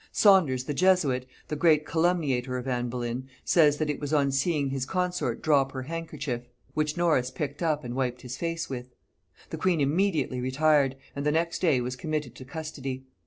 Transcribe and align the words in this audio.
Saunders 0.11 0.63
the 0.63 0.73
Jesuit, 0.73 1.27
the 1.47 1.55
great 1.55 1.85
calumniator 1.85 2.57
of 2.57 2.67
Anne 2.67 2.89
Boleyn, 2.89 3.27
says 3.45 3.77
that 3.77 3.87
it 3.87 3.99
was 3.99 4.11
on 4.11 4.31
seeing 4.31 4.71
his 4.71 4.83
consort 4.83 5.43
drop 5.43 5.73
her 5.73 5.83
handkerchief, 5.83 6.41
which 6.73 6.97
Norris 6.97 7.29
picked 7.29 7.61
up 7.61 7.83
and 7.83 7.93
wiped 7.93 8.23
his 8.23 8.35
face 8.35 8.67
with. 8.67 8.95
The 9.51 9.59
queen 9.59 9.79
immediately 9.79 10.41
retired, 10.41 10.95
and 11.15 11.23
the 11.23 11.31
next 11.31 11.59
day 11.61 11.81
was 11.81 11.95
committed 11.95 12.33
to 12.37 12.45
custody. 12.45 13.05